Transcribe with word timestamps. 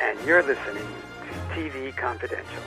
and 0.00 0.18
you're 0.26 0.42
listening 0.42 0.86
to 1.22 1.54
TV 1.54 1.96
Confidential. 1.96 2.62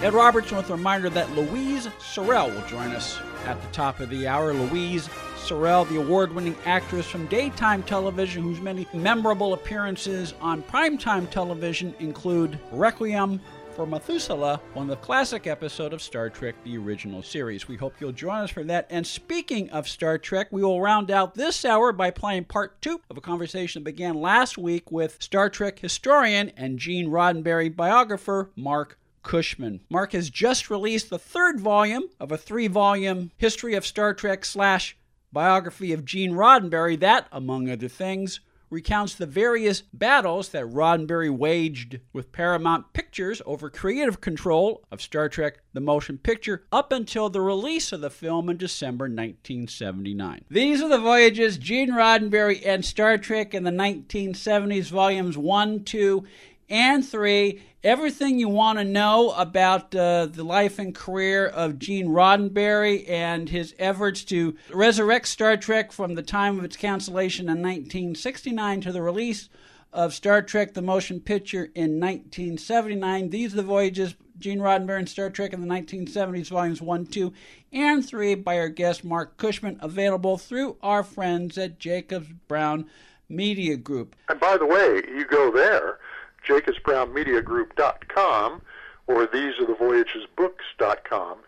Ed 0.00 0.14
Robertson 0.14 0.56
with 0.56 0.68
a 0.68 0.72
reminder 0.72 1.08
that 1.10 1.30
Louise 1.36 1.88
Sorel 2.00 2.50
will 2.50 2.66
join 2.66 2.90
us 2.90 3.20
at 3.46 3.60
the 3.60 3.68
top 3.68 4.00
of 4.00 4.10
the 4.10 4.26
hour. 4.26 4.52
Louise 4.52 5.08
Sorel, 5.36 5.84
the 5.84 6.00
award 6.00 6.32
winning 6.34 6.56
actress 6.64 7.06
from 7.06 7.26
daytime 7.26 7.84
television, 7.84 8.42
whose 8.42 8.60
many 8.60 8.86
memorable 8.92 9.52
appearances 9.52 10.34
on 10.40 10.62
primetime 10.64 11.30
television 11.30 11.94
include 12.00 12.58
Requiem 12.72 13.40
for 13.72 13.86
Methuselah 13.86 14.60
on 14.76 14.86
the 14.86 14.96
classic 14.96 15.46
episode 15.46 15.92
of 15.92 16.02
Star 16.02 16.28
Trek 16.28 16.54
The 16.64 16.76
Original 16.76 17.22
Series. 17.22 17.68
We 17.68 17.76
hope 17.76 17.94
you'll 17.98 18.12
join 18.12 18.42
us 18.42 18.50
for 18.50 18.62
that. 18.64 18.86
And 18.90 19.06
speaking 19.06 19.70
of 19.70 19.88
Star 19.88 20.18
Trek, 20.18 20.48
we 20.50 20.62
will 20.62 20.80
round 20.80 21.10
out 21.10 21.34
this 21.34 21.64
hour 21.64 21.92
by 21.92 22.10
playing 22.10 22.44
part 22.44 22.80
two 22.82 23.00
of 23.08 23.16
a 23.16 23.22
conversation 23.22 23.80
that 23.82 23.90
began 23.90 24.14
last 24.14 24.58
week 24.58 24.92
with 24.92 25.22
Star 25.22 25.48
Trek 25.48 25.78
historian 25.78 26.50
and 26.56 26.78
Gene 26.78 27.08
Roddenberry 27.08 27.74
biographer 27.74 28.50
Marc 28.56 28.98
Cushman. 29.22 29.80
Marc 29.88 30.12
has 30.12 30.28
just 30.28 30.68
released 30.68 31.08
the 31.08 31.18
third 31.18 31.58
volume 31.58 32.04
of 32.20 32.30
a 32.30 32.38
three 32.38 32.66
volume 32.66 33.30
history 33.38 33.74
of 33.74 33.86
Star 33.86 34.12
Trek 34.12 34.44
slash 34.44 34.96
biography 35.32 35.92
of 35.92 36.04
Gene 36.04 36.32
Roddenberry 36.32 37.00
that, 37.00 37.26
among 37.32 37.70
other 37.70 37.88
things, 37.88 38.40
recounts 38.72 39.14
the 39.14 39.26
various 39.26 39.82
battles 39.92 40.48
that 40.48 40.64
Roddenberry 40.64 41.30
waged 41.30 42.00
with 42.12 42.32
Paramount 42.32 42.94
Pictures 42.94 43.42
over 43.44 43.68
creative 43.68 44.20
control 44.22 44.82
of 44.90 45.02
Star 45.02 45.28
Trek 45.28 45.58
the 45.74 45.80
Motion 45.80 46.16
Picture 46.16 46.64
up 46.72 46.90
until 46.90 47.28
the 47.28 47.42
release 47.42 47.92
of 47.92 48.00
the 48.00 48.10
film 48.10 48.48
in 48.48 48.56
December 48.56 49.04
1979. 49.04 50.46
These 50.50 50.80
are 50.82 50.88
the 50.88 50.98
voyages 50.98 51.58
Gene 51.58 51.92
Roddenberry 51.92 52.66
and 52.66 52.84
Star 52.84 53.18
Trek 53.18 53.52
in 53.52 53.64
the 53.64 53.70
1970s, 53.70 54.90
volumes 54.90 55.36
1, 55.36 55.84
2, 55.84 56.24
and 56.72 57.06
3 57.06 57.62
everything 57.84 58.38
you 58.38 58.48
want 58.48 58.78
to 58.78 58.84
know 58.84 59.32
about 59.32 59.94
uh, 59.94 60.24
the 60.26 60.42
life 60.42 60.78
and 60.78 60.94
career 60.94 61.46
of 61.46 61.78
Gene 61.78 62.08
Roddenberry 62.08 63.08
and 63.10 63.48
his 63.48 63.74
efforts 63.78 64.24
to 64.24 64.56
resurrect 64.72 65.28
Star 65.28 65.56
Trek 65.56 65.92
from 65.92 66.14
the 66.14 66.22
time 66.22 66.58
of 66.58 66.64
its 66.64 66.76
cancellation 66.76 67.46
in 67.46 67.60
1969 67.60 68.80
to 68.80 68.92
the 68.92 69.02
release 69.02 69.50
of 69.92 70.14
Star 70.14 70.40
Trek 70.40 70.72
the 70.72 70.80
Motion 70.80 71.20
Picture 71.20 71.64
in 71.74 72.00
1979. 72.00 73.28
These 73.28 73.52
are 73.52 73.56
the 73.56 73.62
voyages 73.62 74.14
Gene 74.38 74.60
Roddenberry 74.60 75.00
and 75.00 75.08
Star 75.08 75.28
Trek 75.28 75.52
in 75.52 75.60
the 75.60 75.66
1970s, 75.66 76.48
volumes 76.48 76.80
1, 76.80 77.06
2, 77.06 77.32
and 77.72 78.06
3 78.06 78.36
by 78.36 78.58
our 78.58 78.70
guest 78.70 79.04
Marc 79.04 79.36
Cushman, 79.36 79.78
available 79.80 80.38
through 80.38 80.78
our 80.82 81.02
friends 81.02 81.58
at 81.58 81.78
Jacobs 81.78 82.28
Brown 82.48 82.86
Media 83.28 83.76
Group. 83.76 84.16
And 84.28 84.40
by 84.40 84.56
the 84.56 84.66
way, 84.66 85.02
you 85.14 85.26
go 85.26 85.52
there 85.52 85.98
jacobsbrownmediagroup.com 86.46 88.62
or 89.06 89.26
these 89.26 89.58
are 89.58 89.66
the 89.66 89.74
voyagesbooks.com 89.74 91.38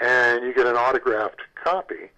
and 0.00 0.44
you 0.44 0.52
get 0.54 0.66
an 0.66 0.76
autographed 0.76 1.40
copy 1.54 2.10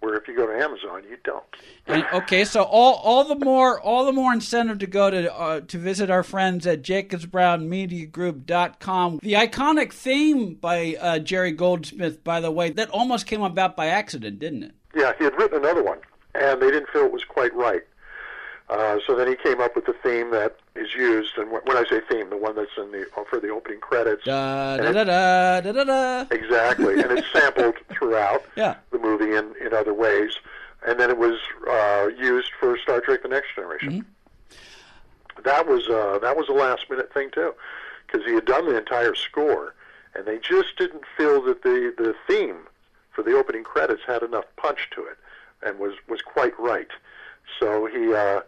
where 0.00 0.16
if 0.16 0.26
you 0.26 0.34
go 0.34 0.46
to 0.46 0.54
Amazon 0.54 1.04
you 1.08 1.16
don't. 1.24 1.44
And, 1.86 2.04
okay, 2.12 2.44
so 2.46 2.62
all 2.62 2.94
all 2.94 3.24
the 3.24 3.36
more 3.36 3.78
all 3.80 4.06
the 4.06 4.12
more 4.12 4.32
incentive 4.32 4.78
to 4.78 4.86
go 4.86 5.10
to 5.10 5.34
uh, 5.34 5.60
to 5.60 5.78
visit 5.78 6.08
our 6.10 6.22
friends 6.22 6.66
at 6.66 6.80
jacobsbrownmediagroup.com. 6.82 9.20
The 9.22 9.34
iconic 9.34 9.92
theme 9.92 10.54
by 10.54 10.96
uh, 10.98 11.18
Jerry 11.18 11.52
Goldsmith 11.52 12.24
by 12.24 12.40
the 12.40 12.50
way 12.50 12.70
that 12.70 12.88
almost 12.90 13.26
came 13.26 13.42
about 13.42 13.76
by 13.76 13.88
accident, 13.88 14.38
didn't 14.38 14.62
it? 14.62 14.72
Yeah, 14.96 15.12
he 15.18 15.24
had 15.24 15.34
written 15.34 15.58
another 15.58 15.82
one 15.82 15.98
and 16.34 16.60
they 16.60 16.70
didn't 16.70 16.88
feel 16.90 17.04
it 17.04 17.12
was 17.12 17.24
quite 17.24 17.54
right. 17.54 17.82
Uh, 18.70 19.00
so 19.04 19.16
then 19.16 19.26
he 19.26 19.34
came 19.34 19.60
up 19.60 19.74
with 19.74 19.84
the 19.84 19.92
theme 19.92 20.30
that 20.30 20.56
is 20.76 20.94
used, 20.94 21.36
and 21.36 21.50
when 21.50 21.76
I 21.76 21.84
say 21.90 22.00
theme, 22.08 22.30
the 22.30 22.36
one 22.36 22.54
that's 22.54 22.70
in 22.78 22.92
the 22.92 23.04
for 23.28 23.40
the 23.40 23.48
opening 23.48 23.80
credits. 23.80 24.24
Da, 24.24 24.76
da, 24.76 24.92
da, 24.92 25.02
da, 25.02 25.60
da, 25.60 25.72
da, 25.72 25.84
da. 25.84 26.26
Exactly, 26.30 27.00
and 27.02 27.10
it's 27.18 27.26
sampled 27.32 27.74
throughout 27.90 28.44
yeah. 28.54 28.76
the 28.92 28.98
movie 29.00 29.34
in, 29.34 29.54
in 29.60 29.74
other 29.74 29.92
ways, 29.92 30.38
and 30.86 31.00
then 31.00 31.10
it 31.10 31.18
was 31.18 31.40
uh, 31.68 32.10
used 32.16 32.52
for 32.60 32.78
Star 32.78 33.00
Trek: 33.00 33.24
The 33.24 33.28
Next 33.28 33.48
Generation. 33.56 34.04
Mm-hmm. 34.04 35.42
That 35.42 35.66
was 35.66 35.88
uh, 35.88 36.20
that 36.22 36.36
was 36.36 36.48
a 36.48 36.52
last 36.52 36.88
minute 36.88 37.12
thing 37.12 37.30
too, 37.32 37.52
because 38.06 38.24
he 38.24 38.34
had 38.34 38.44
done 38.44 38.66
the 38.66 38.78
entire 38.78 39.16
score, 39.16 39.74
and 40.14 40.26
they 40.26 40.38
just 40.38 40.76
didn't 40.78 41.02
feel 41.16 41.42
that 41.42 41.64
the 41.64 41.92
the 41.98 42.14
theme 42.28 42.58
for 43.10 43.24
the 43.24 43.32
opening 43.32 43.64
credits 43.64 44.02
had 44.06 44.22
enough 44.22 44.44
punch 44.56 44.90
to 44.94 45.02
it, 45.06 45.18
and 45.60 45.80
was 45.80 45.94
was 46.08 46.22
quite 46.22 46.56
right. 46.60 46.90
So 47.58 47.86
he. 47.86 48.14
Uh, 48.14 48.42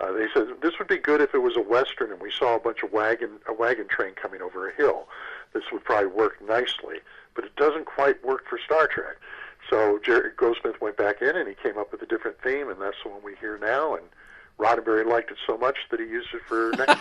uh, 0.00 0.12
they 0.12 0.26
said 0.32 0.46
this 0.62 0.78
would 0.78 0.88
be 0.88 0.98
good 0.98 1.20
if 1.20 1.34
it 1.34 1.38
was 1.38 1.56
a 1.56 1.60
western 1.60 2.10
and 2.10 2.20
we 2.20 2.30
saw 2.30 2.56
a 2.56 2.60
bunch 2.60 2.82
of 2.82 2.92
wagon 2.92 3.38
a 3.48 3.52
wagon 3.52 3.86
train 3.88 4.14
coming 4.14 4.40
over 4.40 4.68
a 4.68 4.74
hill. 4.74 5.06
This 5.52 5.64
would 5.72 5.84
probably 5.84 6.08
work 6.08 6.40
nicely, 6.46 6.98
but 7.34 7.44
it 7.44 7.54
doesn't 7.56 7.86
quite 7.86 8.24
work 8.24 8.44
for 8.48 8.58
Star 8.64 8.86
Trek. 8.86 9.16
So 9.68 10.00
Jerry 10.04 10.30
Goldsmith 10.36 10.80
went 10.80 10.96
back 10.96 11.20
in 11.22 11.36
and 11.36 11.48
he 11.48 11.54
came 11.54 11.78
up 11.78 11.92
with 11.92 12.02
a 12.02 12.06
different 12.06 12.40
theme, 12.42 12.68
and 12.68 12.80
that's 12.80 12.96
the 13.04 13.10
one 13.10 13.20
we 13.22 13.36
hear 13.36 13.58
now. 13.58 13.94
And 13.94 14.04
Roddenberry 14.58 15.06
liked 15.06 15.30
it 15.30 15.38
so 15.46 15.56
much 15.58 15.76
that 15.90 16.00
he 16.00 16.06
used 16.06 16.28
it 16.34 16.42
for 16.46 16.72
next. 16.76 16.98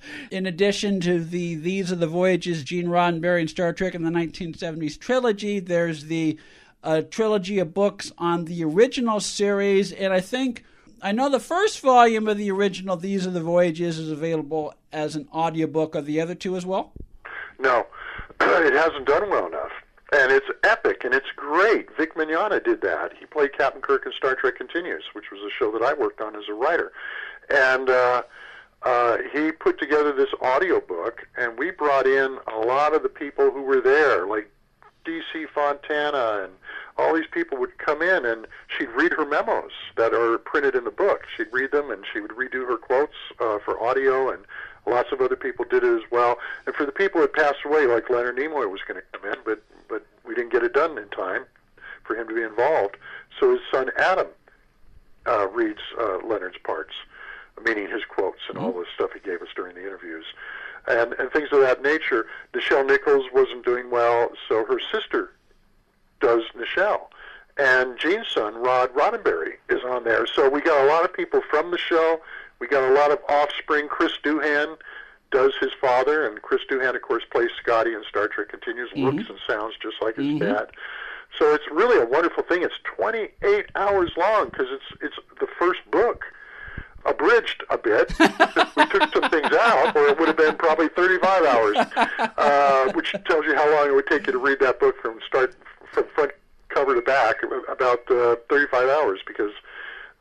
in 0.30 0.46
addition 0.46 1.00
to 1.00 1.22
the 1.22 1.54
These 1.56 1.92
Are 1.92 1.96
the 1.96 2.06
Voyages, 2.06 2.62
Gene 2.62 2.86
Roddenberry 2.86 3.40
and 3.40 3.50
Star 3.50 3.72
Trek 3.72 3.94
in 3.94 4.02
the 4.02 4.10
1970s 4.10 4.98
trilogy, 4.98 5.60
there's 5.60 6.04
the 6.04 6.38
a 6.84 7.02
trilogy 7.02 7.58
of 7.58 7.74
books 7.74 8.12
on 8.18 8.44
the 8.44 8.62
original 8.62 9.18
series, 9.18 9.90
and 9.90 10.12
I 10.12 10.20
think 10.20 10.62
I 11.02 11.12
know 11.12 11.28
the 11.28 11.40
first 11.40 11.80
volume 11.80 12.28
of 12.28 12.38
the 12.38 12.50
original 12.50 12.96
These 12.96 13.26
Are 13.26 13.30
the 13.30 13.42
Voyages 13.42 13.98
is 13.98 14.10
available 14.10 14.74
as 14.92 15.16
an 15.16 15.28
audiobook. 15.32 15.96
Are 15.96 16.02
the 16.02 16.20
other 16.20 16.34
two 16.34 16.56
as 16.56 16.64
well? 16.64 16.92
No, 17.58 17.86
it 18.40 18.74
hasn't 18.74 19.06
done 19.06 19.28
well 19.30 19.46
enough. 19.46 19.72
And 20.12 20.30
it's 20.30 20.46
epic 20.62 21.04
and 21.04 21.12
it's 21.12 21.30
great. 21.34 21.88
Vic 21.96 22.14
Mignogna 22.14 22.62
did 22.62 22.82
that. 22.82 23.12
He 23.18 23.26
played 23.26 23.56
Captain 23.56 23.82
Kirk 23.82 24.06
in 24.06 24.12
Star 24.12 24.34
Trek 24.34 24.56
Continues, 24.56 25.04
which 25.12 25.30
was 25.32 25.40
a 25.40 25.50
show 25.50 25.72
that 25.72 25.82
I 25.82 25.92
worked 25.94 26.20
on 26.20 26.36
as 26.36 26.44
a 26.48 26.54
writer. 26.54 26.92
And 27.50 27.90
uh, 27.90 28.22
uh, 28.82 29.18
he 29.32 29.50
put 29.50 29.80
together 29.80 30.12
this 30.12 30.32
audiobook, 30.40 31.26
and 31.36 31.58
we 31.58 31.70
brought 31.70 32.06
in 32.06 32.38
a 32.52 32.58
lot 32.58 32.94
of 32.94 33.02
the 33.02 33.08
people 33.08 33.50
who 33.50 33.62
were 33.62 33.80
there, 33.80 34.26
like 34.26 34.50
D.C. 35.04 35.46
Fontana 35.54 36.44
and 36.44 36.52
all 36.96 37.14
these 37.14 37.26
people 37.30 37.58
would 37.58 37.76
come 37.78 38.02
in 38.02 38.24
and 38.24 38.46
she'd 38.68 38.90
read 38.90 39.12
her 39.12 39.24
memos 39.24 39.72
that 39.96 40.14
are 40.14 40.38
printed 40.38 40.74
in 40.74 40.84
the 40.84 40.90
book. 40.90 41.22
She'd 41.36 41.52
read 41.52 41.72
them 41.72 41.90
and 41.90 42.04
she 42.12 42.20
would 42.20 42.32
redo 42.32 42.66
her 42.66 42.76
quotes 42.76 43.14
uh, 43.40 43.58
for 43.64 43.82
audio, 43.82 44.30
and 44.30 44.44
lots 44.86 45.10
of 45.12 45.20
other 45.20 45.36
people 45.36 45.64
did 45.64 45.82
it 45.82 45.96
as 45.96 46.10
well. 46.10 46.38
And 46.66 46.74
for 46.74 46.86
the 46.86 46.92
people 46.92 47.20
that 47.20 47.32
passed 47.32 47.64
away, 47.64 47.86
like 47.86 48.10
Leonard 48.10 48.36
Nimoy 48.36 48.70
was 48.70 48.80
going 48.86 49.00
to 49.00 49.18
come 49.18 49.30
in, 49.30 49.38
but 49.44 49.62
but 49.88 50.06
we 50.24 50.34
didn't 50.34 50.52
get 50.52 50.62
it 50.62 50.72
done 50.72 50.96
in 50.98 51.08
time 51.08 51.44
for 52.04 52.16
him 52.16 52.28
to 52.28 52.34
be 52.34 52.42
involved. 52.42 52.96
So 53.40 53.52
his 53.52 53.60
son 53.70 53.90
Adam 53.98 54.28
uh, 55.26 55.48
reads 55.48 55.80
uh, 55.98 56.18
Leonard's 56.24 56.58
parts, 56.62 56.94
meaning 57.64 57.88
his 57.88 58.02
quotes 58.08 58.40
and 58.48 58.58
all 58.58 58.72
the 58.72 58.84
stuff 58.94 59.10
he 59.12 59.20
gave 59.20 59.42
us 59.42 59.48
during 59.56 59.74
the 59.74 59.82
interviews. 59.82 60.24
And, 60.86 61.14
and 61.14 61.30
things 61.32 61.48
of 61.50 61.60
that 61.60 61.82
nature. 61.82 62.26
Nichelle 62.52 62.86
Nichols 62.86 63.24
wasn't 63.32 63.64
doing 63.64 63.90
well, 63.90 64.30
so 64.48 64.66
her 64.66 64.78
sister 64.92 65.32
does 66.24 66.42
Nichelle. 66.56 67.02
And 67.56 67.98
Gene's 67.98 68.28
son, 68.28 68.54
Rod 68.54 68.92
Roddenberry, 68.94 69.58
is 69.68 69.84
on 69.84 70.04
there. 70.04 70.26
So 70.26 70.48
we 70.48 70.60
got 70.60 70.84
a 70.84 70.88
lot 70.88 71.04
of 71.04 71.12
people 71.12 71.40
from 71.50 71.70
the 71.70 71.78
show. 71.78 72.20
We 72.58 72.66
got 72.66 72.82
a 72.82 72.92
lot 72.94 73.10
of 73.12 73.18
offspring. 73.28 73.88
Chris 73.88 74.12
Doohan 74.24 74.76
does 75.30 75.52
his 75.60 75.70
father, 75.80 76.26
and 76.26 76.40
Chris 76.42 76.62
Doohan, 76.70 76.96
of 76.96 77.02
course, 77.02 77.24
plays 77.30 77.50
Scotty 77.62 77.92
in 77.92 78.02
Star 78.08 78.26
Trek 78.28 78.48
Continues, 78.48 78.90
Mhm. 78.90 79.04
looks 79.16 79.28
and 79.28 79.38
sounds 79.46 79.74
just 79.80 80.00
like 80.00 80.16
his 80.16 80.26
Mhm. 80.26 80.40
dad. 80.40 80.70
So 81.38 81.52
it's 81.52 81.68
really 81.70 81.98
a 81.98 82.06
wonderful 82.06 82.42
thing. 82.44 82.62
It's 82.62 82.78
28 82.84 83.66
hours 83.76 84.12
long 84.16 84.46
because 84.46 84.68
it's 84.70 85.02
it's 85.02 85.16
the 85.40 85.48
first 85.58 85.80
book, 85.90 86.24
abridged 87.04 87.64
a 87.70 87.78
bit. 87.78 88.12
we 88.76 88.86
took 88.86 89.12
some 89.12 89.30
things 89.30 89.52
out, 89.52 89.94
or 89.96 90.06
it 90.08 90.18
would 90.18 90.28
have 90.28 90.36
been 90.36 90.56
probably 90.56 90.88
35 90.88 91.44
hours, 91.44 91.76
uh, 92.36 92.92
which 92.92 93.14
tells 93.26 93.44
you 93.44 93.54
how 93.54 93.70
long 93.74 93.88
it 93.88 93.94
would 93.94 94.06
take 94.06 94.26
you 94.26 94.32
to 94.32 94.38
read 94.38 94.60
that 94.60 94.80
book 94.80 94.96
from 95.00 95.18
start 95.26 95.54
from 95.92 96.04
front 96.14 96.32
cover 96.68 96.94
to 96.94 97.02
back, 97.02 97.36
about 97.68 98.10
uh, 98.10 98.36
35 98.50 98.88
hours 98.88 99.20
because 99.26 99.52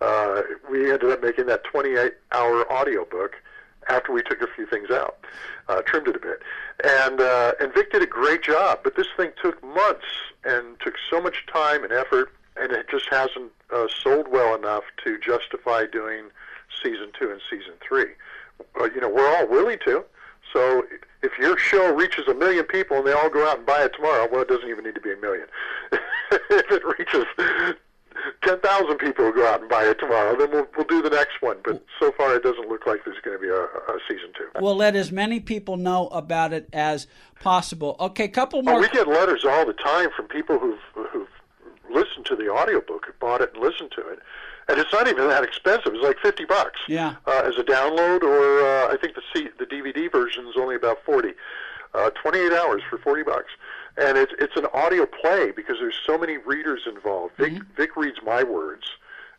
uh, 0.01 0.43
we 0.69 0.91
ended 0.91 1.09
up 1.11 1.21
making 1.23 1.47
that 1.47 1.63
28-hour 1.65 2.71
audio 2.71 3.05
book 3.05 3.35
after 3.89 4.11
we 4.11 4.21
took 4.21 4.41
a 4.41 4.47
few 4.55 4.65
things 4.65 4.89
out, 4.91 5.17
uh, 5.67 5.81
trimmed 5.81 6.07
it 6.07 6.15
a 6.15 6.19
bit, 6.19 6.41
and 6.83 7.19
uh, 7.19 7.53
and 7.59 7.73
Vic 7.73 7.91
did 7.91 8.01
a 8.01 8.07
great 8.07 8.43
job. 8.43 8.79
But 8.83 8.95
this 8.95 9.07
thing 9.17 9.31
took 9.41 9.61
months 9.63 10.05
and 10.45 10.79
took 10.79 10.95
so 11.09 11.19
much 11.21 11.45
time 11.51 11.83
and 11.83 11.91
effort, 11.91 12.31
and 12.55 12.71
it 12.71 12.87
just 12.89 13.09
hasn't 13.09 13.51
uh, 13.73 13.87
sold 14.01 14.27
well 14.29 14.55
enough 14.55 14.83
to 15.03 15.17
justify 15.19 15.85
doing 15.85 16.25
season 16.81 17.11
two 17.17 17.31
and 17.31 17.41
season 17.49 17.73
three. 17.87 18.13
Uh, 18.79 18.85
you 18.85 19.01
know, 19.01 19.09
we're 19.09 19.35
all 19.35 19.47
willing 19.47 19.79
to. 19.85 20.03
So 20.51 20.83
if 21.21 21.37
your 21.39 21.57
show 21.57 21.93
reaches 21.93 22.27
a 22.27 22.33
million 22.33 22.65
people 22.65 22.97
and 22.97 23.07
they 23.07 23.13
all 23.13 23.29
go 23.29 23.47
out 23.47 23.57
and 23.57 23.65
buy 23.65 23.83
it 23.83 23.93
tomorrow, 23.95 24.27
well, 24.31 24.41
it 24.41 24.47
doesn't 24.47 24.69
even 24.69 24.83
need 24.83 24.95
to 24.95 25.01
be 25.01 25.11
a 25.11 25.17
million. 25.17 25.47
if 26.31 26.71
it 26.71 26.83
reaches 26.99 27.25
10,000 28.43 28.97
people 28.97 29.25
who 29.25 29.33
go 29.33 29.47
out 29.47 29.61
and 29.61 29.69
buy 29.69 29.83
it 29.85 29.99
tomorrow, 29.99 30.37
then 30.37 30.51
we'll, 30.51 30.67
we'll 30.77 30.85
do 30.85 31.01
the 31.01 31.09
next 31.09 31.41
one. 31.41 31.57
But 31.63 31.83
so 31.99 32.11
far, 32.11 32.35
it 32.35 32.43
doesn't 32.43 32.69
look 32.69 32.85
like 32.85 33.03
there's 33.05 33.19
going 33.23 33.37
to 33.37 33.41
be 33.41 33.49
a, 33.49 33.61
a 33.63 33.99
season 34.07 34.29
two. 34.37 34.47
We'll 34.59 34.75
let 34.75 34.95
as 34.95 35.11
many 35.11 35.39
people 35.39 35.77
know 35.77 36.07
about 36.09 36.53
it 36.53 36.69
as 36.71 37.07
possible. 37.41 37.95
Okay, 37.99 38.27
couple 38.27 38.61
more. 38.61 38.75
Oh, 38.75 38.79
we 38.81 38.89
get 38.89 39.07
letters 39.07 39.45
all 39.45 39.65
the 39.65 39.73
time 39.73 40.09
from 40.15 40.27
people 40.27 40.59
who've, 40.59 40.79
who've 40.93 41.27
listened 41.89 42.25
to 42.27 42.35
the 42.35 42.49
audiobook, 42.49 43.05
who 43.05 43.13
bought 43.19 43.41
it 43.41 43.51
and 43.53 43.63
listened 43.63 43.91
to 43.95 44.07
it. 44.09 44.19
And 44.69 44.79
it's 44.79 44.91
not 44.93 45.07
even 45.07 45.27
that 45.27 45.43
expensive. 45.43 45.93
It's 45.93 46.03
like 46.03 46.17
50 46.19 46.45
bucks 46.45 46.79
Yeah. 46.87 47.15
uh, 47.25 47.43
as 47.45 47.57
a 47.57 47.63
download, 47.63 48.23
or 48.23 48.61
uh, 48.65 48.93
I 48.93 48.97
think 48.99 49.15
the 49.15 49.21
C- 49.35 49.49
the 49.59 49.65
DVD 49.65 50.11
version 50.11 50.47
is 50.47 50.55
only 50.57 50.75
about 50.75 50.99
40. 51.05 51.33
Uh, 51.93 52.09
28 52.11 52.51
hours 52.53 52.81
for 52.89 52.97
40 52.97 53.21
bucks, 53.21 53.51
and 53.97 54.17
it's 54.17 54.33
it's 54.39 54.55
an 54.55 54.65
audio 54.73 55.05
play 55.05 55.51
because 55.51 55.75
there's 55.79 55.99
so 56.07 56.17
many 56.17 56.37
readers 56.37 56.81
involved. 56.87 57.35
Vic 57.37 57.53
Vic 57.77 57.95
reads 57.95 58.17
my 58.25 58.41
words, 58.41 58.85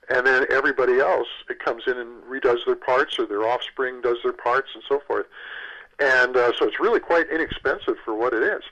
and 0.08 0.24
then 0.24 0.46
everybody 0.52 1.00
else 1.00 1.26
it 1.50 1.58
comes 1.58 1.82
in 1.88 1.96
and 1.98 2.22
redoes 2.24 2.64
their 2.64 2.76
parts, 2.76 3.18
or 3.18 3.26
their 3.26 3.42
offspring 3.42 4.00
does 4.02 4.18
their 4.22 4.32
parts, 4.32 4.68
and 4.72 4.84
so 4.88 5.00
forth. 5.04 5.26
And 5.98 6.36
uh, 6.36 6.52
so 6.56 6.66
it's 6.68 6.78
really 6.78 7.00
quite 7.00 7.28
inexpensive 7.28 7.96
for 8.04 8.14
what 8.14 8.32
it 8.32 8.44
is. 8.44 8.62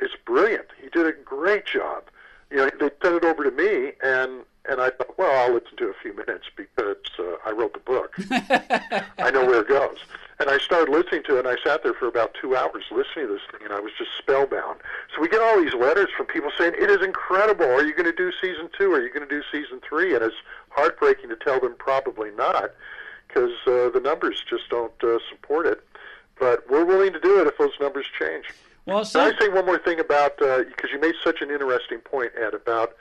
It's 0.00 0.14
brilliant. 0.26 0.66
He 0.82 0.88
did 0.88 1.06
a 1.06 1.12
great 1.12 1.64
job. 1.64 2.04
You 2.50 2.56
know, 2.56 2.70
they 2.80 2.90
sent 3.02 3.14
it 3.16 3.24
over 3.24 3.44
to 3.44 3.52
me, 3.52 3.92
and 4.02 4.42
and 4.68 4.80
I 4.80 4.90
thought, 4.90 5.18
well, 5.18 5.32
I'll 5.32 5.54
listen 5.54 5.76
to 5.78 5.86
a 5.86 5.94
few 6.02 6.14
minutes 6.14 6.44
because 6.54 6.96
uh, 7.18 7.36
I 7.46 7.52
wrote 7.52 7.72
the 7.72 7.80
book. 7.80 8.14
I 9.18 9.30
know 9.30 9.44
where 9.46 9.62
it 9.62 9.68
goes. 9.68 9.98
And 10.40 10.48
I 10.48 10.58
started 10.58 10.92
listening 10.92 11.24
to 11.24 11.36
it, 11.36 11.46
and 11.46 11.48
I 11.48 11.56
sat 11.64 11.82
there 11.82 11.94
for 11.94 12.06
about 12.06 12.36
two 12.40 12.54
hours 12.54 12.84
listening 12.92 13.26
to 13.26 13.32
this 13.32 13.42
thing, 13.50 13.62
and 13.64 13.72
I 13.72 13.80
was 13.80 13.92
just 13.98 14.10
spellbound. 14.18 14.78
So 15.14 15.20
we 15.20 15.28
get 15.28 15.40
all 15.40 15.60
these 15.60 15.74
letters 15.74 16.08
from 16.16 16.26
people 16.26 16.50
saying, 16.56 16.74
it 16.78 16.90
is 16.90 17.04
incredible. 17.04 17.64
Are 17.64 17.84
you 17.84 17.92
going 17.92 18.04
to 18.04 18.12
do 18.12 18.30
season 18.40 18.68
two? 18.78 18.92
Are 18.92 19.02
you 19.02 19.12
going 19.12 19.26
to 19.26 19.34
do 19.34 19.42
season 19.50 19.80
three? 19.88 20.14
And 20.14 20.22
it's 20.22 20.36
heartbreaking 20.68 21.30
to 21.30 21.36
tell 21.36 21.58
them 21.58 21.74
probably 21.78 22.30
not, 22.30 22.70
because 23.26 23.50
uh, 23.66 23.88
the 23.88 24.00
numbers 24.04 24.44
just 24.48 24.68
don't 24.70 24.92
uh, 25.02 25.18
support 25.30 25.66
it. 25.66 25.82
But 26.38 26.70
we're 26.70 26.84
willing 26.84 27.12
to 27.14 27.20
do 27.20 27.40
it 27.40 27.48
if 27.48 27.58
those 27.58 27.72
numbers 27.80 28.06
change. 28.16 28.44
well, 28.86 28.98
Can 28.98 29.06
so, 29.06 29.20
I 29.22 29.32
say 29.40 29.48
one 29.48 29.66
more 29.66 29.78
thing 29.78 29.98
about 29.98 30.36
because 30.38 30.90
you 30.92 31.00
made 31.00 31.14
such 31.24 31.40
an 31.40 31.50
interesting 31.50 31.98
point, 31.98 32.30
Ed, 32.40 32.54
about 32.54 32.94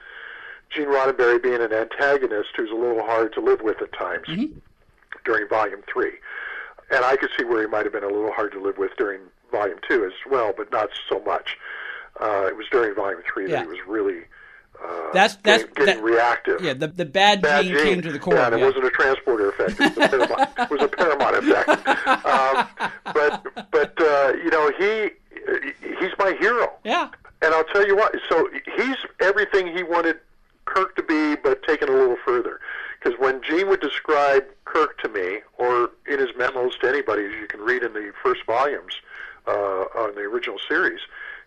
Gene 0.69 0.87
Roddenberry 0.87 1.41
being 1.41 1.61
an 1.61 1.73
antagonist 1.73 2.49
who's 2.55 2.71
a 2.71 2.75
little 2.75 3.03
hard 3.03 3.33
to 3.33 3.41
live 3.41 3.61
with 3.61 3.81
at 3.81 3.91
times 3.93 4.27
during 5.25 5.47
Volume 5.47 5.81
Three, 5.91 6.13
and 6.91 7.03
I 7.05 7.15
could 7.15 7.29
see 7.37 7.43
where 7.45 7.61
he 7.61 7.67
might 7.67 7.85
have 7.85 7.93
been 7.93 8.03
a 8.03 8.07
little 8.09 8.31
hard 8.31 8.51
to 8.53 8.59
live 8.61 8.77
with 8.77 8.91
during 8.97 9.21
Volume 9.51 9.79
Two 9.87 10.05
as 10.05 10.13
well, 10.29 10.53
but 10.55 10.71
not 10.71 10.89
so 11.09 11.19
much. 11.21 11.57
Uh, 12.19 12.45
it 12.47 12.57
was 12.57 12.65
during 12.71 12.95
Volume 12.95 13.21
Three 13.31 13.49
Yeah. 13.49 13.57
that 13.57 13.61
he 13.63 13.67
was 13.69 13.87
really 13.87 14.21
uh, 14.83 15.11
That's- 15.11 15.37
that's- 15.37 15.63
getting, 15.63 15.73
getting 15.73 15.95
that- 15.95 16.03
reactive. 16.03 16.61
yeah, 16.61 16.73
the, 16.73 16.87
the 16.87 17.05
bad, 17.05 17.41
Bad 17.41 17.65
gene, 17.65 17.73
gene. 17.73 17.83
came 17.83 18.01
to 18.03 18.11
the 18.11 18.19
core. 18.19 18.35
Yeah, 18.35 18.45
and 18.47 18.55
it 18.55 18.59
yeah. 18.59 18.65
wasn't 18.67 18.85
a 18.85 18.89
transporter 18.91 19.49
effect. 19.49 19.79
It 19.79 19.95
was 19.97 19.97
a 19.97 20.09
Paramount, 20.27 20.49
it 20.59 20.69
was 20.69 20.81
a 20.83 20.87
Paramount 20.87 21.35
effect. 21.37 21.87
Um, 22.27 22.67
but 23.13 23.71
but 23.71 23.93
uh, 24.01 24.33
you 24.43 24.49
know 24.51 24.71
he 24.77 25.09
he's 25.99 26.11
my 26.19 26.35
hero. 26.39 26.73
Yeah. 26.83 27.09
And 27.41 27.53
I'll 27.53 27.63
tell 27.65 27.85
you 27.87 27.95
what. 27.95 28.15
So 28.29 28.47
he's 28.75 28.95
everything 29.19 29.67
he 29.75 29.83
wanted 29.83 30.19
Kirk 30.77 30.95
to 30.95 31.01
be, 31.01 31.35
but 31.35 31.63
taken 31.63 31.89
a 31.89 31.91
little 31.91 32.17
further. 32.23 32.59
Because 32.99 33.19
when 33.19 33.41
Gene 33.41 33.67
would 33.67 33.81
describe 33.81 34.43
Kirk 34.65 35.01
to 35.01 35.09
me, 35.09 35.39
or 35.57 35.89
in 36.07 36.19
his 36.19 36.29
memos 36.37 36.77
to 36.81 36.87
anybody, 36.87 37.25
as 37.25 37.31
you 37.33 37.47
can 37.47 37.61
read 37.61 37.81
in 37.81 37.93
the 37.93 38.13
first 38.21 38.45
volumes 38.45 38.93
uh, 39.47 39.85
on 39.95 40.13
the 40.13 40.21
original 40.21 40.59
series, 40.67 40.99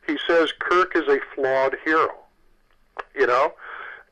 he 0.04 0.18
says 0.26 0.52
Kirk 0.58 0.96
is 0.96 1.06
a 1.06 1.20
flawed 1.32 1.76
hero. 1.84 2.08
You 3.14 3.28
know, 3.28 3.52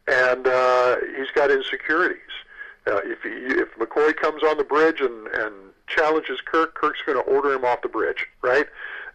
and 0.07 0.47
uh, 0.47 0.97
he's 1.17 1.31
got 1.35 1.51
insecurities. 1.51 2.21
Uh, 2.87 3.01
if 3.05 3.21
he, 3.23 3.31
if 3.61 3.75
McCoy 3.75 4.17
comes 4.17 4.45
on 4.45 4.57
the 4.57 4.65
bridge 4.65 5.01
and 5.01 5.27
and 5.29 5.53
challenges 5.89 6.41
Kirk, 6.45 6.75
Kirk's 6.75 7.01
going 7.05 7.19
to 7.19 7.25
order 7.29 7.53
him 7.53 7.65
off 7.65 7.83
the 7.83 7.89
bridge, 7.89 8.27
right? 8.43 8.67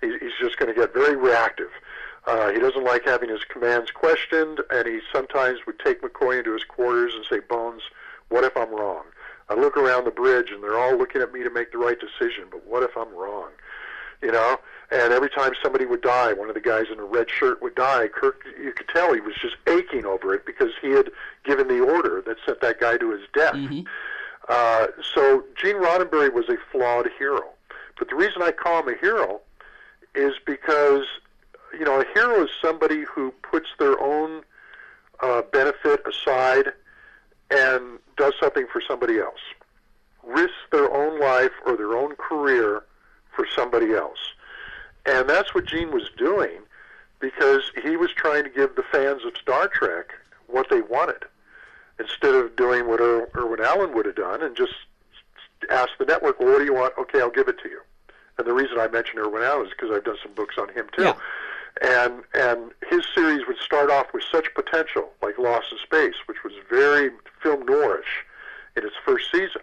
He, 0.01 0.07
he's 0.19 0.33
just 0.39 0.57
going 0.57 0.73
to 0.73 0.79
get 0.79 0.93
very 0.93 1.15
reactive. 1.15 1.69
Uh, 2.25 2.51
he 2.51 2.59
doesn't 2.59 2.83
like 2.83 3.05
having 3.05 3.29
his 3.29 3.43
commands 3.43 3.91
questioned, 3.91 4.61
and 4.69 4.87
he 4.87 4.99
sometimes 5.11 5.59
would 5.65 5.79
take 5.79 6.01
McCoy 6.01 6.37
into 6.39 6.53
his 6.53 6.63
quarters 6.63 7.13
and 7.15 7.25
say, 7.29 7.39
"Bones, 7.39 7.81
what 8.29 8.43
if 8.43 8.55
I'm 8.55 8.71
wrong? 8.71 9.03
I 9.49 9.55
look 9.55 9.75
around 9.75 10.05
the 10.05 10.11
bridge 10.11 10.49
and 10.51 10.63
they're 10.63 10.79
all 10.79 10.97
looking 10.97 11.21
at 11.21 11.33
me 11.33 11.43
to 11.43 11.49
make 11.49 11.71
the 11.71 11.77
right 11.77 11.97
decision, 11.99 12.45
but 12.49 12.65
what 12.65 12.83
if 12.83 12.95
I'm 12.95 13.13
wrong?" 13.13 13.49
You 14.21 14.31
know. 14.31 14.59
And 14.91 15.11
every 15.11 15.29
time 15.29 15.53
somebody 15.61 15.85
would 15.85 16.01
die, 16.01 16.33
one 16.33 16.49
of 16.49 16.53
the 16.55 16.61
guys 16.61 16.85
in 16.91 16.99
a 16.99 17.03
red 17.03 17.27
shirt 17.27 17.63
would 17.63 17.73
die. 17.73 18.07
Kirk, 18.09 18.43
you 18.61 18.71
could 18.73 18.87
tell 18.89 19.11
he 19.13 19.21
was 19.21 19.33
just 19.41 19.55
aching 19.65 20.05
over 20.05 20.35
it 20.35 20.45
because 20.45 20.69
he 20.81 20.91
had 20.91 21.09
given 21.43 21.67
the 21.67 21.79
order 21.79 22.21
that 22.21 22.37
sent 22.45 22.61
that 22.61 22.79
guy 22.79 22.97
to 22.97 23.09
his 23.11 23.21
death. 23.33 23.55
Uh, 24.49 24.87
so 25.15 25.43
Gene 25.59 25.77
Roddenberry 25.77 26.31
was 26.31 26.47
a 26.47 26.57
flawed 26.71 27.09
hero. 27.17 27.41
But 27.97 28.09
the 28.09 28.15
reason 28.15 28.43
I 28.43 28.51
call 28.51 28.81
him 28.81 28.89
a 28.89 28.97
hero 28.99 29.41
is 30.13 30.33
because, 30.45 31.05
you 31.77 31.85
know, 31.85 32.01
a 32.01 32.05
hero 32.13 32.43
is 32.43 32.49
somebody 32.61 33.03
who 33.03 33.31
puts 33.49 33.67
their 33.79 33.99
own 33.99 34.43
uh, 35.21 35.41
benefit 35.51 36.01
aside 36.07 36.73
and 37.49 37.99
does 38.17 38.33
something 38.39 38.65
for 38.71 38.81
somebody 38.81 39.19
else, 39.19 39.39
risks 40.23 40.53
their 40.71 40.91
own 40.91 41.19
life 41.19 41.51
or 41.65 41.75
their 41.75 41.97
own 41.97 42.15
career 42.15 42.83
for 43.35 43.47
somebody 43.55 43.93
else. 43.93 44.19
And 45.05 45.29
that's 45.29 45.53
what 45.53 45.67
Gene 45.67 45.91
was 45.91 46.09
doing 46.17 46.61
because 47.19 47.71
he 47.83 47.97
was 47.97 48.11
trying 48.11 48.43
to 48.43 48.49
give 48.49 48.75
the 48.75 48.83
fans 48.91 49.25
of 49.25 49.35
Star 49.37 49.67
Trek 49.67 50.13
what 50.47 50.69
they 50.69 50.81
wanted 50.81 51.23
instead 51.99 52.35
of 52.35 52.55
doing 52.55 52.87
what 52.87 52.99
Ir- 52.99 53.29
Irwin 53.35 53.61
Allen 53.61 53.93
would 53.93 54.05
have 54.05 54.15
done 54.15 54.41
and 54.41 54.55
just 54.55 54.73
ask 55.69 55.89
the 55.99 56.05
network, 56.05 56.39
well, 56.39 56.51
what 56.51 56.59
do 56.59 56.65
you 56.65 56.73
want? 56.73 56.93
Okay, 56.97 57.19
I'll 57.19 57.29
give 57.29 57.47
it 57.47 57.59
to 57.63 57.69
you. 57.69 57.81
And 58.37 58.47
the 58.47 58.53
reason 58.53 58.79
I 58.79 58.87
mention 58.87 59.19
Irwin 59.19 59.43
Allen 59.43 59.67
is 59.67 59.71
because 59.71 59.91
I've 59.95 60.03
done 60.03 60.17
some 60.21 60.33
books 60.33 60.55
on 60.57 60.69
him 60.69 60.87
too. 60.95 61.03
Yeah. 61.03 61.13
And 61.81 62.23
and 62.33 62.71
his 62.89 63.05
series 63.15 63.47
would 63.47 63.57
start 63.57 63.89
off 63.89 64.07
with 64.13 64.23
such 64.31 64.53
potential, 64.53 65.09
like 65.21 65.37
Lost 65.37 65.71
in 65.71 65.77
Space, 65.79 66.15
which 66.27 66.43
was 66.43 66.53
very 66.69 67.09
film 67.41 67.65
noirish 67.65 68.23
in 68.75 68.83
its 68.85 68.95
first 69.05 69.31
season. 69.31 69.61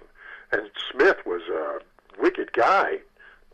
And 0.52 0.62
Smith 0.90 1.18
was 1.24 1.42
a 1.42 1.78
wicked 2.20 2.52
guy, 2.52 2.98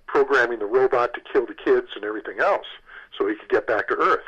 programming 0.07 0.59
the 0.61 0.67
robot 0.67 1.13
to 1.15 1.21
kill 1.21 1.47
the 1.47 1.55
kids 1.55 1.89
and 1.95 2.05
everything 2.05 2.41
else, 2.41 2.67
so 3.17 3.27
he 3.29 3.35
could 3.35 3.51
get 3.51 3.67
back 3.67 3.89
to 3.89 3.95
Earth. 3.97 4.25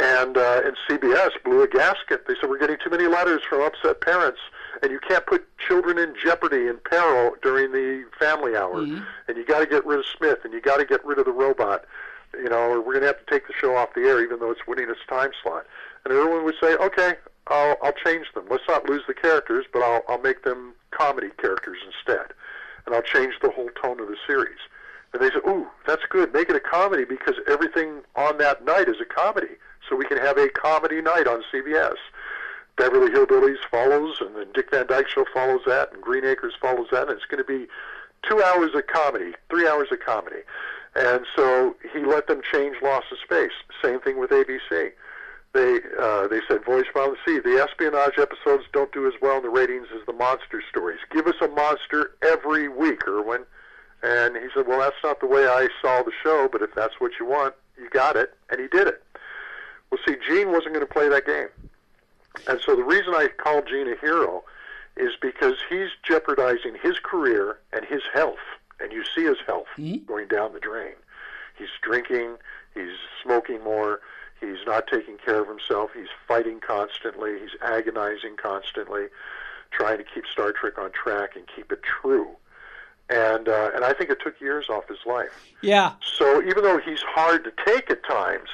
And 0.00 0.36
uh, 0.36 0.62
and 0.64 0.76
CBS 0.88 1.30
blew 1.44 1.62
a 1.62 1.68
gasket. 1.68 2.26
They 2.26 2.34
said 2.40 2.50
we're 2.50 2.58
getting 2.58 2.78
too 2.82 2.90
many 2.90 3.06
letters 3.06 3.42
from 3.48 3.60
upset 3.60 4.00
parents, 4.00 4.40
and 4.82 4.90
you 4.90 4.98
can't 5.06 5.24
put 5.24 5.46
children 5.58 5.98
in 5.98 6.14
jeopardy 6.20 6.66
and 6.66 6.82
peril 6.82 7.36
during 7.42 7.70
the 7.70 8.04
family 8.18 8.56
hour. 8.56 8.80
And 9.28 9.36
you 9.36 9.44
got 9.46 9.60
to 9.60 9.66
get 9.66 9.86
rid 9.86 10.00
of 10.00 10.06
Smith, 10.16 10.38
and 10.44 10.52
you 10.52 10.60
got 10.60 10.78
to 10.78 10.84
get 10.84 11.04
rid 11.04 11.18
of 11.18 11.26
the 11.26 11.32
robot. 11.32 11.84
You 12.42 12.48
know, 12.48 12.82
we're 12.84 12.92
going 12.92 13.00
to 13.00 13.08
have 13.08 13.24
to 13.24 13.30
take 13.30 13.46
the 13.46 13.54
show 13.60 13.76
off 13.76 13.94
the 13.94 14.02
air, 14.02 14.22
even 14.22 14.38
though 14.38 14.50
it's 14.50 14.66
winning 14.66 14.90
its 14.90 15.00
time 15.08 15.30
slot. 15.42 15.66
And 16.04 16.12
Irwin 16.12 16.44
would 16.44 16.56
say, 16.60 16.74
"Okay, 16.76 17.14
I'll 17.48 17.76
I'll 17.82 17.92
change 18.04 18.26
them. 18.34 18.46
Let's 18.50 18.68
not 18.68 18.88
lose 18.88 19.02
the 19.06 19.14
characters, 19.14 19.66
but 19.72 19.82
I'll 19.82 20.02
I'll 20.08 20.20
make 20.20 20.44
them 20.44 20.74
comedy 20.90 21.30
characters 21.38 21.78
instead, 21.84 22.32
and 22.86 22.94
I'll 22.94 23.02
change 23.02 23.34
the 23.42 23.50
whole 23.50 23.70
tone 23.82 24.00
of 24.00 24.08
the 24.08 24.16
series." 24.26 24.58
And 25.12 25.22
they 25.22 25.30
said, 25.30 25.42
"Ooh, 25.46 25.68
that's 25.86 26.04
good. 26.08 26.32
Make 26.32 26.50
it 26.50 26.56
a 26.56 26.60
comedy 26.60 27.04
because 27.04 27.34
everything 27.46 28.02
on 28.16 28.38
that 28.38 28.64
night 28.64 28.88
is 28.88 29.00
a 29.00 29.04
comedy, 29.04 29.56
so 29.88 29.96
we 29.96 30.06
can 30.06 30.18
have 30.18 30.38
a 30.38 30.48
comedy 30.48 31.00
night 31.00 31.26
on 31.26 31.44
CBS." 31.52 31.96
Beverly 32.76 33.12
Hillbillies 33.12 33.64
follows, 33.70 34.20
and 34.20 34.34
then 34.34 34.48
Dick 34.52 34.70
Van 34.70 34.86
Dyke 34.86 35.08
Show 35.08 35.24
follows 35.32 35.60
that, 35.66 35.92
and 35.92 36.02
Green 36.02 36.24
Acres 36.24 36.54
follows 36.60 36.88
that, 36.90 37.08
and 37.08 37.12
it's 37.12 37.26
going 37.26 37.38
to 37.38 37.44
be 37.44 37.68
two 38.28 38.42
hours 38.42 38.74
of 38.74 38.86
comedy, 38.86 39.32
three 39.48 39.68
hours 39.68 39.88
of 39.92 40.00
comedy. 40.00 40.42
And 40.96 41.26
so 41.34 41.74
he 41.92 42.00
let 42.00 42.28
them 42.28 42.40
change 42.52 42.76
Lost 42.82 43.06
in 43.10 43.18
Space. 43.24 43.52
Same 43.82 44.00
thing 44.00 44.18
with 44.18 44.30
ABC. 44.30 44.92
They 45.52 45.78
uh, 46.00 46.26
they 46.28 46.40
said 46.48 46.64
Voyage 46.64 46.86
Beyond 46.92 47.16
the 47.16 47.18
Sea. 47.24 47.38
The 47.38 47.62
espionage 47.62 48.18
episodes 48.18 48.64
don't 48.72 48.92
do 48.92 49.06
as 49.06 49.14
well 49.20 49.36
in 49.36 49.42
the 49.42 49.50
ratings 49.50 49.88
as 49.94 50.04
the 50.06 50.12
monster 50.12 50.62
stories. 50.68 50.98
Give 51.12 51.26
us 51.26 51.36
a 51.40 51.48
monster 51.48 52.12
every 52.22 52.68
week, 52.68 53.06
Irwin. 53.06 53.44
And 54.02 54.36
he 54.36 54.48
said, 54.54 54.66
well, 54.66 54.80
that's 54.80 54.96
not 55.02 55.20
the 55.20 55.26
way 55.26 55.46
I 55.46 55.68
saw 55.80 56.02
the 56.02 56.12
show, 56.22 56.48
but 56.52 56.60
if 56.60 56.74
that's 56.74 57.00
what 57.00 57.12
you 57.18 57.26
want, 57.26 57.54
you 57.78 57.88
got 57.88 58.16
it. 58.16 58.34
And 58.50 58.60
he 58.60 58.68
did 58.68 58.86
it. 58.86 59.02
Well, 59.90 59.98
see, 60.06 60.16
Gene 60.28 60.52
wasn't 60.52 60.74
going 60.74 60.86
to 60.86 60.92
play 60.92 61.08
that 61.08 61.24
game. 61.24 61.48
And 62.46 62.60
so 62.60 62.76
the 62.76 62.82
reason 62.82 63.14
I 63.14 63.28
call 63.28 63.62
Gene 63.62 63.88
a 63.88 63.96
hero 63.96 64.44
is 64.96 65.12
because 65.20 65.54
he's 65.70 65.88
jeopardizing 66.06 66.76
his 66.82 66.98
career 66.98 67.58
and 67.72 67.84
his 67.84 68.02
health. 68.12 68.36
And 68.80 68.92
you 68.92 69.04
see 69.14 69.24
his 69.24 69.38
health 69.46 69.66
going 70.06 70.28
down 70.28 70.52
the 70.52 70.60
drain. 70.60 70.94
He's 71.56 71.68
drinking, 71.82 72.36
he's 72.74 72.96
smoking 73.22 73.62
more, 73.62 74.00
he's 74.40 74.66
not 74.66 74.86
taking 74.88 75.18
care 75.18 75.40
of 75.40 75.48
himself, 75.48 75.90
he's 75.96 76.08
fighting 76.26 76.60
constantly, 76.60 77.38
he's 77.38 77.56
agonizing 77.62 78.36
constantly, 78.36 79.06
trying 79.70 79.98
to 79.98 80.04
keep 80.04 80.26
Star 80.26 80.52
Trek 80.52 80.78
on 80.78 80.90
track 80.92 81.36
and 81.36 81.44
keep 81.54 81.70
it 81.70 81.80
true. 81.82 82.30
And 83.10 83.48
uh, 83.48 83.70
and 83.74 83.84
I 83.84 83.92
think 83.92 84.10
it 84.10 84.18
took 84.22 84.40
years 84.40 84.66
off 84.70 84.88
his 84.88 84.98
life. 85.06 85.52
Yeah. 85.60 85.92
So 86.00 86.42
even 86.42 86.64
though 86.64 86.78
he's 86.78 87.02
hard 87.02 87.44
to 87.44 87.52
take 87.64 87.90
at 87.90 88.02
times, 88.02 88.48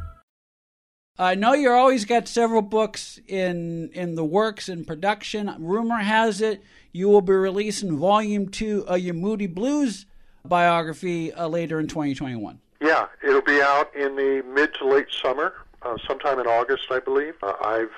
I 1.21 1.35
know 1.35 1.53
you're 1.53 1.75
always 1.75 2.05
got 2.05 2.27
several 2.27 2.63
books 2.63 3.19
in 3.27 3.91
in 3.93 4.15
the 4.15 4.25
works 4.25 4.67
in 4.67 4.85
production. 4.85 5.53
Rumor 5.59 5.99
has 5.99 6.41
it 6.41 6.63
you 6.93 7.07
will 7.09 7.21
be 7.21 7.33
releasing 7.33 7.95
volume 7.97 8.49
two 8.49 8.83
of 8.87 8.99
your 8.99 9.13
Moody 9.13 9.45
Blues 9.45 10.07
biography 10.43 11.31
uh, 11.31 11.47
later 11.47 11.79
in 11.79 11.87
2021. 11.87 12.59
Yeah, 12.81 13.05
it'll 13.23 13.41
be 13.41 13.61
out 13.61 13.95
in 13.95 14.15
the 14.15 14.43
mid 14.51 14.73
to 14.75 14.87
late 14.87 15.07
summer, 15.11 15.53
uh, 15.83 15.97
sometime 16.07 16.39
in 16.39 16.47
August, 16.47 16.85
I 16.89 16.99
believe. 16.99 17.35
Uh, 17.43 17.53
I've 17.63 17.93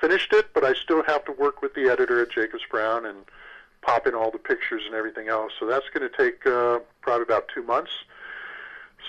finished 0.00 0.32
it, 0.32 0.52
but 0.52 0.64
I 0.64 0.74
still 0.74 1.04
have 1.04 1.24
to 1.26 1.32
work 1.32 1.62
with 1.62 1.74
the 1.74 1.88
editor 1.88 2.20
at 2.20 2.32
Jacobs 2.32 2.64
Brown 2.68 3.06
and 3.06 3.18
pop 3.82 4.06
in 4.06 4.14
all 4.14 4.30
the 4.30 4.38
pictures 4.38 4.82
and 4.84 4.94
everything 4.94 5.28
else. 5.28 5.52
So 5.60 5.66
that's 5.66 5.86
going 5.94 6.10
to 6.10 6.16
take 6.16 6.44
uh, 6.44 6.80
probably 7.00 7.22
about 7.22 7.48
two 7.54 7.62
months, 7.62 7.92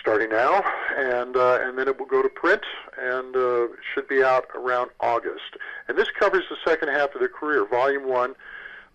starting 0.06 0.30
now, 0.30 0.64
and 0.96 1.36
uh, 1.36 1.58
and 1.62 1.78
then 1.78 1.88
it 1.88 1.98
will 1.98 2.06
go 2.06 2.22
to 2.22 2.30
print 2.30 2.62
and 3.02 3.36
uh, 3.36 3.68
should 3.94 4.08
be 4.08 4.22
out 4.22 4.46
around 4.54 4.92
August. 5.00 5.58
And 5.88 5.98
this 5.98 6.10
covers 6.20 6.44
the 6.48 6.58
second 6.64 6.90
half 6.90 7.16
of 7.16 7.20
their 7.20 7.30
career. 7.30 7.66
Volume 7.66 8.08
one 8.08 8.36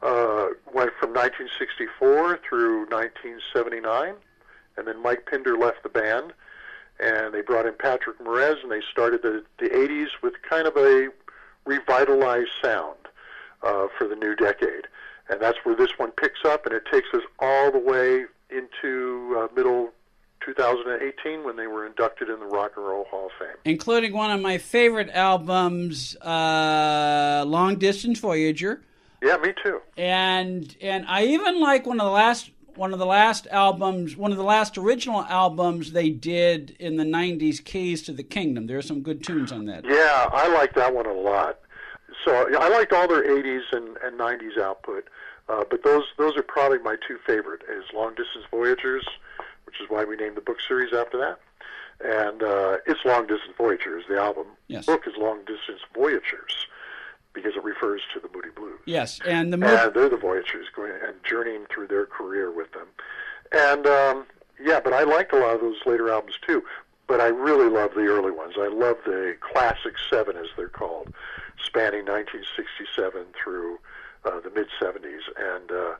uh, 0.03 0.47
went 0.73 0.93
from 1.01 1.11
1964 1.11 2.39
through 2.49 2.87
1979 2.91 4.15
and 4.77 4.89
then 4.89 5.03
Mike 5.03 5.27
Pinder 5.31 5.57
left 5.57 5.83
the 5.83 5.89
band, 5.89 6.33
and 6.99 7.35
they 7.35 7.43
brought 7.43 7.67
in 7.67 7.75
Patrick 7.75 8.19
Moraz, 8.19 8.63
and 8.63 8.71
they 8.71 8.81
started 8.91 9.23
the 9.23 9.45
the 9.59 9.69
80s 9.69 10.09
with 10.23 10.35
kind 10.49 10.67
of 10.67 10.77
a 10.77 11.09
revitalized 11.65 12.51
sound 12.63 12.97
uh, 13.63 13.89
for 13.97 14.07
the 14.09 14.17
new 14.17 14.35
decade, 14.35 14.87
and 15.29 15.41
that's 15.41 15.59
where 15.65 15.77
this 15.77 15.99
one 15.99 16.13
picks 16.13 16.45
up, 16.45 16.67
and 16.67 16.75
it 16.75 16.85
takes 16.91 17.09
us 17.13 17.23
all 17.39 17.71
the 17.71 17.79
way 17.79 18.25
into 18.51 19.37
uh, 19.39 19.49
middle 19.55 19.91
2018 20.45 21.45
when 21.45 21.57
they 21.57 21.67
were 21.67 21.87
inducted 21.87 22.29
in 22.29 22.39
the 22.41 22.47
Rock 22.47 22.73
and 22.77 22.85
Roll 22.87 23.05
Hall 23.11 23.27
of 23.27 23.33
Fame. 23.39 23.57
including 23.65 24.13
one 24.13 24.31
of 24.31 24.41
my 24.41 24.59
favorite 24.59 25.11
albums, 25.13 26.17
uh, 26.17 27.45
Long 27.47 27.77
Distance 27.77 28.19
Voyager, 28.19 28.83
Yeah, 29.23 29.37
me 29.39 29.53
too. 29.63 29.81
and 29.97 30.75
and 30.81 31.05
I 31.09 31.25
even 31.27 31.61
like 31.61 31.87
one 31.87 32.01
of 32.01 32.07
the 32.07 32.13
last 32.13 32.51
one 32.77 32.93
of 32.93 32.99
the 32.99 33.07
last 33.07 33.47
albums, 33.51 34.17
one 34.17 34.31
of 34.31 34.39
the 34.39 34.45
last 34.45 34.79
original 34.79 35.23
albums 35.25 35.93
they 35.93 36.09
did 36.09 36.77
in 36.79 36.97
the 36.97 37.05
'90s, 37.05 37.63
Keys 37.63 38.03
to 38.05 38.13
the 38.13 38.23
Kingdom. 38.23 38.67
There 38.67 38.79
are 38.79 38.83
some 38.83 39.03
good 39.03 39.23
tunes 39.23 39.53
on 39.53 39.67
that. 39.67 39.85
Yeah, 39.85 40.29
I 40.33 40.49
like 40.49 40.75
that 40.75 40.95
one 40.95 41.07
a 41.07 41.13
lot. 41.13 41.59
So 42.25 42.33
I 42.59 42.69
liked 42.69 42.93
all 42.93 43.09
their 43.09 43.23
80s 43.25 43.63
and, 43.73 43.97
and 44.05 44.19
90s 44.21 44.59
output, 44.61 45.09
uh, 45.49 45.65
but 45.71 45.83
those 45.85 46.05
those 46.19 46.37
are 46.37 46.43
probably 46.43 46.79
my 46.79 46.97
two 47.07 47.19
favorite. 47.27 47.63
Is 47.71 47.85
Long 47.95 48.11
Distance 48.15 48.45
Voyagers, 48.51 49.07
which 49.71 49.81
is 49.81 49.87
why 49.89 50.05
we 50.05 50.17
named 50.17 50.37
the 50.37 50.41
book 50.41 50.57
series 50.67 50.93
after 50.93 51.17
that, 51.17 51.39
and 52.05 52.43
uh, 52.43 52.79
it's 52.89 52.99
Long 53.05 53.23
Distance 53.29 53.55
Voyagers. 53.57 54.03
The 54.09 54.19
album 54.19 54.47
Yes. 54.67 54.85
book 54.87 55.03
is 55.07 55.13
Long 55.17 55.39
Distance 55.45 55.81
Voyagers 55.95 56.67
because 57.35 57.55
it 57.55 57.63
refers 57.63 58.03
to 58.13 58.19
the 58.19 58.29
Moody 58.35 58.49
Blues. 58.51 58.81
Yes, 58.85 59.21
and 59.25 59.53
the 59.53 59.57
movie. 59.57 59.73
And 59.73 59.95
they're 59.95 60.09
the 60.09 60.17
Voyagers 60.17 60.67
going 60.75 60.91
and 61.07 61.15
journeying 61.23 61.67
through 61.73 61.87
their 61.87 62.05
career 62.05 62.51
with 62.51 62.73
them. 62.73 62.89
And 63.53 63.87
um, 63.87 64.27
yeah, 64.61 64.81
but 64.83 64.93
I 64.93 65.05
liked 65.05 65.33
a 65.33 65.39
lot 65.39 65.55
of 65.55 65.61
those 65.61 65.77
later 65.87 66.11
albums 66.11 66.35
too. 66.45 66.65
But 67.07 67.21
I 67.21 67.29
really 67.29 67.69
love 67.71 67.93
the 67.95 68.07
early 68.07 68.33
ones. 68.33 68.55
I 68.59 68.67
love 68.67 68.97
the 69.05 69.37
classic 69.41 69.95
seven, 70.11 70.37
as 70.37 70.47
they're 70.57 70.69
called, 70.69 71.13
spanning 71.65 72.07
1967 72.07 73.25
through 73.41 73.79
uh, 74.25 74.41
the 74.41 74.51
mid 74.51 74.67
70s, 74.83 75.21
and 75.39 75.71
uh, 75.71 75.95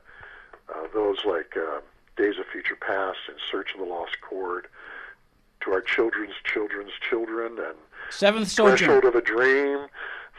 uh, 0.73 0.87
those 0.93 1.23
like 1.25 1.55
uh, 1.57 1.79
Days 2.21 2.37
of 2.37 2.45
Future 2.51 2.75
Past 2.75 3.17
In 3.29 3.33
Search 3.51 3.73
of 3.73 3.79
the 3.79 3.85
Lost 3.85 4.21
Chord, 4.21 4.67
to 5.61 5.71
our 5.71 5.81
children's 5.81 6.35
children's 6.43 6.91
children, 7.09 7.53
and 7.57 7.75
Seventh 8.11 8.51
Threshold 8.51 8.77
Sojourn. 8.77 9.07
of 9.07 9.15
a 9.15 9.21
Dream, 9.21 9.87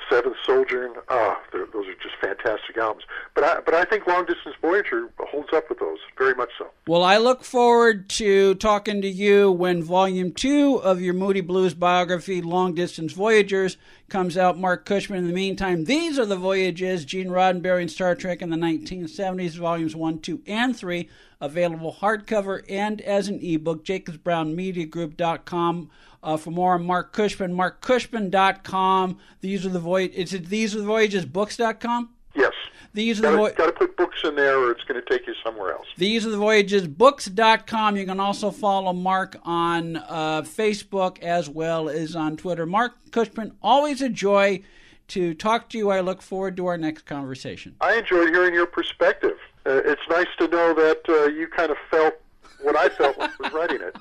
Seventh 0.09 0.37
Sojourn. 0.47 0.93
Ah, 1.09 1.41
those 1.53 1.89
are 1.89 1.95
just 2.01 2.15
fantastic 2.21 2.77
albums. 2.77 3.03
But 3.35 3.43
I, 3.43 3.61
but 3.63 3.75
I 3.75 3.85
think 3.85 4.07
Long 4.07 4.25
Distance 4.27 4.55
Voyager 4.61 5.09
holds 5.19 5.49
up 5.53 5.69
with 5.69 5.81
those 5.81 5.99
very 6.17 6.37
much 6.37 6.51
so. 6.57 6.69
Well, 6.87 7.03
I 7.03 7.17
look 7.17 7.43
forward 7.43 8.09
to 8.11 8.55
talking 8.55 9.03
to 9.03 9.09
you 9.09 9.51
when 9.51 9.83
Volume 9.83 10.33
2 10.33 10.77
of 10.77 11.01
your 11.01 11.15
Moody 11.15 11.41
Blues 11.41 11.75
biography, 11.75 12.43
Long 12.43 12.75
Distance 12.75 13.13
Voyagers, 13.13 13.77
comes 14.09 14.37
out. 14.37 14.57
Marc 14.57 14.85
Cushman. 14.85 15.19
In 15.19 15.27
the 15.27 15.33
meantime, 15.33 15.85
these 15.85 16.17
are 16.17 16.27
the 16.27 16.37
voyages 16.37 17.05
Gene 17.05 17.29
Roddenberry 17.29 17.81
and 17.81 17.91
Star 17.91 18.15
Trek 18.15 18.41
in 18.41 18.51
the 18.51 18.57
1970s, 18.57 19.57
Volumes 19.57 19.97
1, 19.97 20.21
2, 20.21 20.43
and 20.47 20.77
3, 20.77 21.09
available 21.43 21.95
hardcover 22.01 22.63
and 22.71 23.03
as 23.03 23.29
an 23.29 23.39
ebook, 23.43 23.85
jacobsbrownmediagroup.com. 23.85 25.91
Uh, 26.25 26.37
for 26.37 26.53
more 26.53 26.75
on 26.75 26.87
Marc 26.87 27.13
Cushman, 27.13 27.53
markcushman.com. 27.53 29.19
These 29.41 29.67
are 29.67 29.71
the 29.71 29.81
voy- 29.81 30.09
is 30.15 30.33
it 30.33 30.47
these 30.47 30.73
are 30.77 30.79
the 30.79 30.85
voyages 30.85 31.27
books.com? 31.27 32.11
Yes. 32.37 32.53
These 32.95 33.19
are 33.19 33.23
the 33.23 33.29
Got 33.31 33.37
vo- 33.37 33.49
to, 33.49 33.55
got 33.57 33.67
to 33.67 33.73
put 33.73 33.97
books 33.97 34.21
in 34.23 34.37
there, 34.37 34.57
or 34.59 34.71
it's 34.71 34.85
going 34.85 35.03
to 35.03 35.09
take 35.11 35.27
you 35.27 35.35
somewhere 35.45 35.73
else. 35.73 35.87
These 35.97 36.25
are 36.25 36.31
the 36.31 36.37
voyages 36.37 36.87
books.com. 36.87 37.97
You 37.97 38.07
can 38.07 38.21
also 38.21 38.53
follow 38.53 38.93
Marc 38.93 39.37
on 39.43 39.97
uh, 39.97 40.43
Facebook 40.43 41.19
as 41.23 41.49
well 41.49 41.89
as 41.89 42.15
on 42.15 42.37
Twitter. 42.37 42.67
Marc 42.67 42.93
Cushman, 43.11 43.55
always 43.61 44.01
a 44.01 44.09
joy 44.09 44.63
to 45.09 45.35
talk 45.35 45.69
to 45.71 45.79
you. 45.79 45.91
I 45.91 45.99
look 46.01 46.23
forward 46.23 46.57
to 46.59 46.67
our 46.67 46.79
next 46.79 47.05
conversation. 47.07 47.75
I 47.81 47.95
enjoyed 47.97 48.29
hearing 48.29 48.55
your 48.55 48.67
perspective. 48.67 49.37
Uh, 49.65 49.81
it's 49.85 50.03
nice 50.09 50.27
to 50.39 50.49
know 50.49 50.75
that 50.75 51.03
uh, 51.09 51.29
you 51.29 51.47
kind 51.47 51.71
of 51.71 51.77
felt 51.91 52.15
what 52.63 52.77
I 52.77 52.89
felt 52.89 53.17
when 53.19 53.31
I 53.31 53.37
was 53.39 53.53
writing 53.53 53.81
it. 53.81 53.97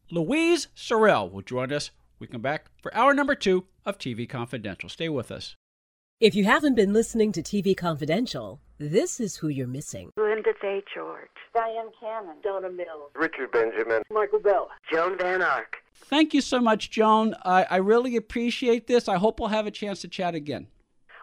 Louise 0.10 0.68
Sorel 0.74 1.30
will 1.30 1.42
join 1.42 1.72
us. 1.72 1.90
We 2.18 2.26
come 2.26 2.40
back 2.40 2.66
for 2.80 2.94
hour 2.94 3.12
number 3.12 3.34
two 3.34 3.66
of 3.84 3.98
TV 3.98 4.28
Confidential. 4.28 4.88
Stay 4.88 5.08
with 5.08 5.30
us. 5.30 5.54
If 6.18 6.34
you 6.34 6.44
haven't 6.44 6.76
been 6.76 6.94
listening 6.94 7.30
to 7.32 7.42
TV 7.42 7.76
Confidential, 7.76 8.60
this 8.78 9.20
is 9.20 9.36
who 9.36 9.48
you're 9.48 9.66
missing. 9.66 10.10
Linda 10.16 10.52
Day 10.62 10.82
George. 10.94 11.28
Dyan 11.54 11.90
Cannon. 12.00 12.36
Donna 12.42 12.70
Mills. 12.70 13.10
Richard 13.14 13.52
Benjamin. 13.52 14.02
Michael 14.10 14.38
Bell. 14.38 14.70
Joan 14.90 15.18
Van 15.18 15.42
Ark. 15.42 15.76
Thank 15.94 16.32
you 16.32 16.40
so 16.40 16.60
much, 16.60 16.90
Joan. 16.90 17.34
I, 17.44 17.66
I 17.68 17.76
really 17.76 18.16
appreciate 18.16 18.86
this. 18.86 19.08
I 19.08 19.16
hope 19.16 19.40
we'll 19.40 19.50
have 19.50 19.66
a 19.66 19.70
chance 19.70 20.00
to 20.02 20.08
chat 20.08 20.34
again. 20.34 20.68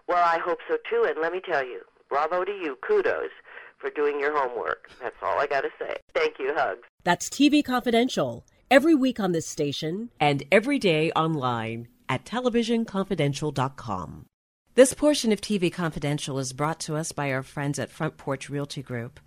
Well, 0.07 0.23
I 0.23 0.37
hope 0.37 0.59
so 0.67 0.77
too, 0.89 1.05
and 1.09 1.19
let 1.19 1.31
me 1.31 1.41
tell 1.43 1.65
you, 1.65 1.81
bravo 2.13 2.45
to 2.45 2.51
you, 2.51 2.77
kudos 2.87 3.31
for 3.79 3.89
doing 3.89 4.19
your 4.19 4.37
homework. 4.37 4.87
That's 5.01 5.15
all 5.23 5.39
I 5.39 5.47
got 5.47 5.61
to 5.61 5.71
say. 5.79 5.95
Thank 6.13 6.37
you. 6.37 6.53
Hugs. 6.55 6.83
That's 7.03 7.27
TV 7.27 7.65
Confidential. 7.65 8.45
Every 8.69 8.93
week 8.93 9.19
on 9.19 9.31
this 9.31 9.47
station 9.47 10.11
and 10.19 10.43
every 10.51 10.77
day 10.77 11.11
online 11.13 11.87
at 12.07 12.23
televisionconfidential.com. 12.23 14.25
This 14.75 14.93
portion 14.93 15.31
of 15.31 15.41
TV 15.41 15.73
Confidential 15.73 16.37
is 16.37 16.53
brought 16.53 16.79
to 16.81 16.95
us 16.95 17.11
by 17.11 17.31
our 17.31 17.41
friends 17.41 17.79
at 17.79 17.89
Front 17.89 18.17
Porch 18.17 18.47
Realty 18.47 18.83
Group, 18.83 19.19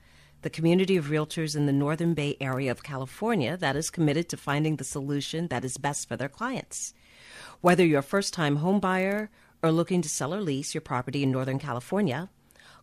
the 0.43 0.51
community 0.51 0.97
of 0.97 1.07
realtors 1.07 1.57
in 1.57 1.67
the 1.67 1.73
Northern 1.73 2.15
Bay 2.15 2.37
area 2.41 2.71
of 2.71 2.85
California 2.85 3.57
that 3.57 3.75
is 3.75 3.91
committed 3.91 4.29
to 4.29 4.37
finding 4.37 4.77
the 4.77 4.85
solution 4.85 5.49
that 5.49 5.65
is 5.65 5.77
best 5.77 6.09
for 6.09 6.17
their 6.17 6.29
clients. 6.29 6.95
Whether 7.61 7.85
you're 7.85 7.99
a 7.99 8.05
first 8.05 8.33
time 8.33 8.59
homebuyer 8.59 9.29
or 9.61 9.73
looking 9.73 10.03
to 10.03 10.09
sell 10.09 10.33
or 10.33 10.41
lease 10.41 10.73
your 10.73 10.83
property 10.83 11.25
in 11.25 11.33
Northern 11.33 11.59
California, 11.59 12.31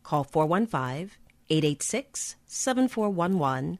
call 0.03 0.23
415 0.23 1.11
886 1.49 2.35
7411 2.45 3.79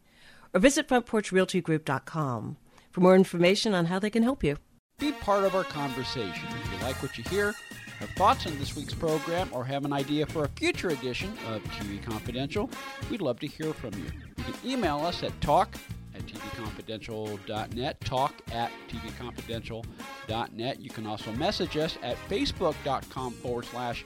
or 0.54 0.60
visit 0.60 0.88
frontporchrealtygroup.com 0.88 2.58
for 2.92 3.02
more 3.02 3.16
information 3.16 3.74
on 3.74 3.86
how 3.86 4.00
they 4.00 4.10
can 4.10 4.24
help 4.24 4.44
you. 4.44 4.58
Be 5.00 5.12
part 5.12 5.44
of 5.44 5.56
our 5.56 5.64
conversation. 5.64 6.48
If 6.64 6.72
you 6.72 6.86
like 6.86 7.02
what 7.02 7.18
you 7.18 7.24
hear, 7.24 7.54
have 8.00 8.10
thoughts 8.12 8.46
on 8.46 8.58
this 8.60 8.76
week's 8.76 8.94
program, 8.94 9.50
or 9.52 9.64
have 9.64 9.86
an 9.86 9.94
idea 9.94 10.26
for 10.26 10.44
a 10.44 10.48
future 10.50 10.90
edition 10.90 11.32
of 11.48 11.64
TV 11.64 12.02
Confidential, 12.04 12.70
we'd 13.10 13.22
love 13.22 13.40
to 13.40 13.48
hear 13.48 13.74
from 13.74 13.94
you. 13.94 14.06
You 14.38 14.44
can 14.44 14.56
email 14.66 14.98
us 15.00 15.24
at 15.24 15.40
talk 15.42 15.76
at 16.14 16.22
tvconfidential.net, 16.28 18.02
talk 18.02 18.34
at 18.52 18.72
tvconfidential.net. 18.90 20.80
You 20.80 20.90
can 20.90 21.08
also 21.08 21.32
message 21.32 21.78
us 21.78 21.98
at 22.04 22.18
facebook.com 22.30 23.34
forward 23.34 23.66
slash 23.66 24.06